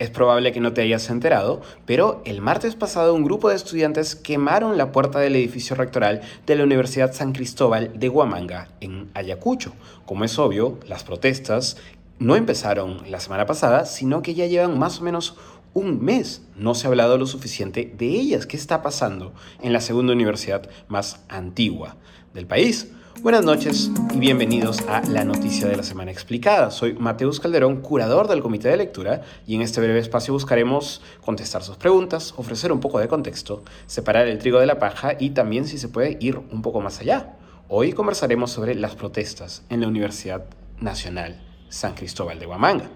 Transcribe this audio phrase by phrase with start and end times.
[0.00, 4.16] Es probable que no te hayas enterado, pero el martes pasado un grupo de estudiantes
[4.16, 9.74] quemaron la puerta del edificio rectoral de la Universidad San Cristóbal de Huamanga, en Ayacucho.
[10.06, 11.76] Como es obvio, las protestas
[12.18, 15.36] no empezaron la semana pasada, sino que ya llevan más o menos
[15.74, 16.46] un mes.
[16.56, 18.46] No se ha hablado lo suficiente de ellas.
[18.46, 21.96] ¿Qué está pasando en la segunda universidad más antigua
[22.32, 22.90] del país?
[23.22, 26.70] Buenas noches y bienvenidos a la noticia de la semana explicada.
[26.70, 31.62] Soy Mateus Calderón, curador del comité de lectura, y en este breve espacio buscaremos contestar
[31.62, 35.66] sus preguntas, ofrecer un poco de contexto, separar el trigo de la paja y también,
[35.66, 37.36] si se puede, ir un poco más allá.
[37.68, 40.46] Hoy conversaremos sobre las protestas en la Universidad
[40.80, 42.90] Nacional San Cristóbal de Huamanga.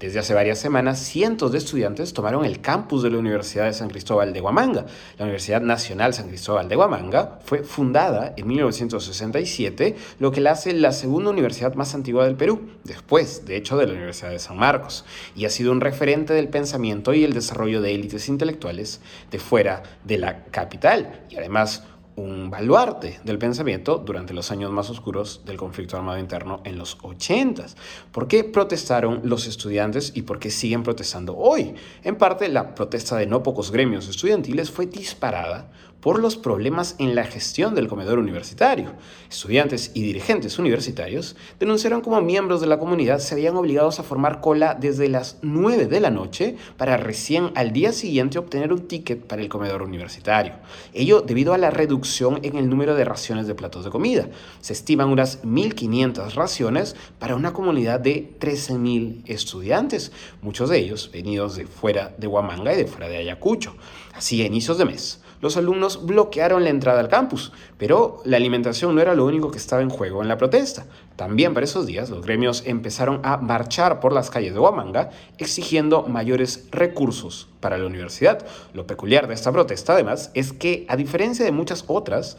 [0.00, 3.90] Desde hace varias semanas, cientos de estudiantes tomaron el campus de la Universidad de San
[3.90, 4.86] Cristóbal de Huamanga.
[5.18, 10.72] La Universidad Nacional San Cristóbal de Huamanga fue fundada en 1967, lo que la hace
[10.72, 14.56] la segunda universidad más antigua del Perú, después, de hecho, de la Universidad de San
[14.56, 15.04] Marcos,
[15.36, 19.82] y ha sido un referente del pensamiento y el desarrollo de élites intelectuales de fuera
[20.04, 21.84] de la capital, y además
[22.20, 26.98] un baluarte del pensamiento durante los años más oscuros del conflicto armado interno en los
[27.02, 27.66] 80.
[28.12, 31.74] ¿Por qué protestaron los estudiantes y por qué siguen protestando hoy?
[32.02, 37.14] En parte, la protesta de no pocos gremios estudiantiles fue disparada por los problemas en
[37.14, 38.92] la gestión del comedor universitario.
[39.30, 44.40] Estudiantes y dirigentes universitarios denunciaron como miembros de la comunidad se habían obligados a formar
[44.40, 49.26] cola desde las 9 de la noche para recién al día siguiente obtener un ticket
[49.26, 50.54] para el comedor universitario.
[50.94, 54.28] Ello debido a la reducción en el número de raciones de platos de comida.
[54.60, 61.56] Se estiman unas 1.500 raciones para una comunidad de 13.000 estudiantes, muchos de ellos venidos
[61.56, 63.76] de fuera de Huamanga y de fuera de Ayacucho.
[64.14, 68.94] Así a inicios de mes los alumnos bloquearon la entrada al campus, pero la alimentación
[68.94, 70.86] no era lo único que estaba en juego en la protesta.
[71.16, 76.02] También para esos días los gremios empezaron a marchar por las calles de Huamanga exigiendo
[76.02, 78.46] mayores recursos para la universidad.
[78.74, 82.36] Lo peculiar de esta protesta además es que a diferencia de muchas otras,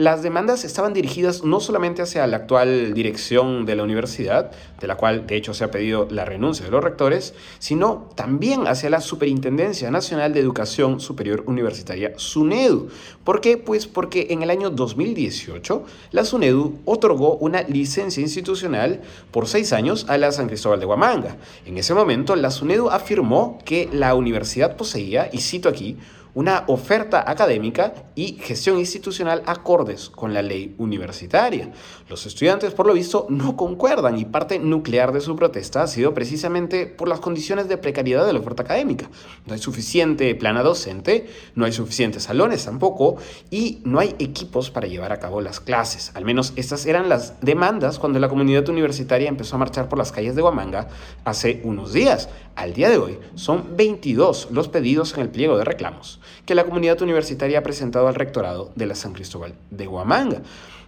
[0.00, 4.50] las demandas estaban dirigidas no solamente hacia la actual dirección de la universidad,
[4.80, 8.66] de la cual de hecho se ha pedido la renuncia de los rectores, sino también
[8.66, 12.88] hacia la Superintendencia Nacional de Educación Superior Universitaria, SUNEDU.
[13.24, 13.58] ¿Por qué?
[13.58, 20.06] Pues porque en el año 2018 la SUNEDU otorgó una licencia institucional por seis años
[20.08, 21.36] a la San Cristóbal de Huamanga.
[21.66, 25.98] En ese momento la SUNEDU afirmó que la universidad poseía, y cito aquí,
[26.34, 31.72] una oferta académica y gestión institucional acordes con la ley universitaria.
[32.08, 36.14] Los estudiantes, por lo visto, no concuerdan y parte nuclear de su protesta ha sido
[36.14, 39.10] precisamente por las condiciones de precariedad de la oferta académica.
[39.46, 43.16] No hay suficiente plana docente, no hay suficientes salones tampoco
[43.50, 46.12] y no hay equipos para llevar a cabo las clases.
[46.14, 50.12] Al menos estas eran las demandas cuando la comunidad universitaria empezó a marchar por las
[50.12, 50.88] calles de Huamanga
[51.24, 52.28] hace unos días.
[52.54, 56.64] Al día de hoy son 22 los pedidos en el pliego de reclamos que la
[56.64, 60.42] comunidad universitaria ha presentado al rectorado de la San Cristóbal de Huamanga.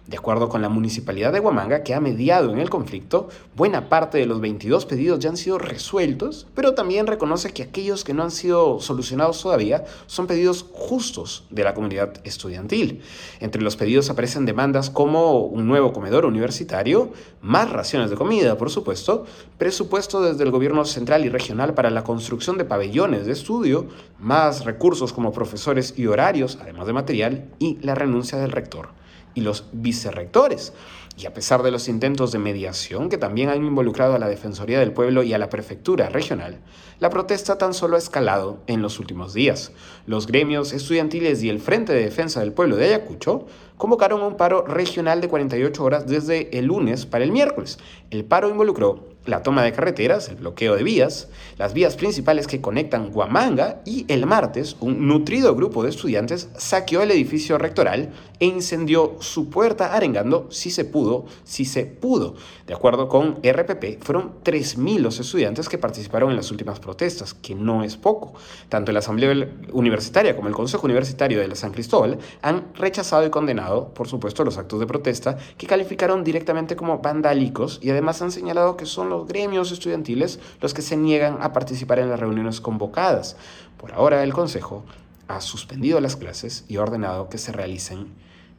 [0.05, 4.17] De acuerdo con la municipalidad de Huamanga, que ha mediado en el conflicto, buena parte
[4.17, 8.23] de los 22 pedidos ya han sido resueltos, pero también reconoce que aquellos que no
[8.23, 13.01] han sido solucionados todavía son pedidos justos de la comunidad estudiantil.
[13.39, 18.69] Entre los pedidos aparecen demandas como un nuevo comedor universitario, más raciones de comida, por
[18.69, 19.25] supuesto,
[19.57, 23.87] presupuesto desde el gobierno central y regional para la construcción de pabellones de estudio,
[24.19, 28.89] más recursos como profesores y horarios, además de material, y la renuncia del rector
[29.35, 30.73] y los vicerrectores.
[31.15, 34.79] Y a pesar de los intentos de mediación que también han involucrado a la Defensoría
[34.79, 36.59] del Pueblo y a la Prefectura Regional,
[36.99, 39.71] la protesta tan solo ha escalado en los últimos días.
[40.07, 43.45] Los gremios estudiantiles y el Frente de Defensa del Pueblo de Ayacucho
[43.77, 47.79] convocaron un paro regional de 48 horas desde el lunes para el miércoles.
[48.11, 52.59] El paro involucró la toma de carreteras, el bloqueo de vías, las vías principales que
[52.59, 58.45] conectan Huamanga y el martes un nutrido grupo de estudiantes saqueó el edificio rectoral e
[58.45, 62.35] incendió su puerta arengando si se pudo, si se pudo.
[62.67, 67.55] De acuerdo con RPP, fueron 3.000 los estudiantes que participaron en las últimas protestas, que
[67.55, 68.33] no es poco.
[68.67, 73.29] Tanto la Asamblea Universitaria como el Consejo Universitario de la San Cristóbal han rechazado y
[73.29, 73.62] condenado,
[73.93, 78.77] por supuesto, los actos de protesta que calificaron directamente como vandálicos y además han señalado
[78.77, 83.35] que son los gremios estudiantiles los que se niegan a participar en las reuniones convocadas.
[83.77, 84.83] Por ahora el Consejo
[85.27, 88.07] ha suspendido las clases y ordenado que se realicen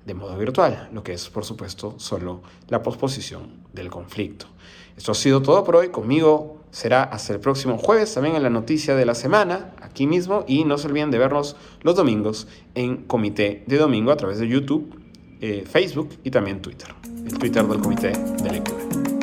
[0.06, 4.46] de modo virtual, lo que es por supuesto solo la posposición del conflicto.
[4.96, 5.88] Esto ha sido todo por hoy.
[5.88, 10.44] Conmigo será hasta el próximo jueves, también en la noticia de la semana, aquí mismo.
[10.46, 14.48] Y no se olviden de vernos los domingos en Comité de Domingo a través de
[14.48, 14.94] YouTube,
[15.40, 16.94] eh, Facebook y también Twitter.
[17.26, 19.13] El Twitter del Comité de Lectura.